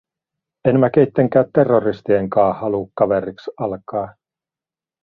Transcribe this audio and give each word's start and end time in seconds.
En 0.65 0.79
mä 0.79 0.89
keittenkää 0.89 1.45
terroristien 1.53 2.29
kaa 2.29 2.53
haluu 2.53 2.91
kaveriks 2.95 3.49
alkaa!” 3.57 4.13